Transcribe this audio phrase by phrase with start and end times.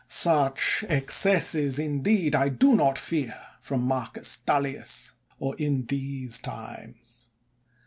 [0.07, 7.29] Such excesses, indeed, I do not fear from Mar cus TuUius, or in these times.